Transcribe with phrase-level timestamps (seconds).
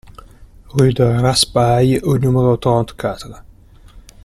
[0.69, 3.43] Rue de Raspail au numéro trente-quatre